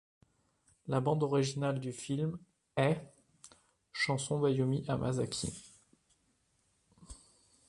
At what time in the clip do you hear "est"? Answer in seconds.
2.75-2.99